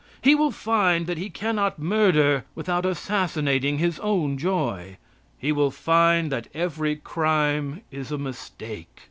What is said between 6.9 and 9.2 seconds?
crime is a mistake.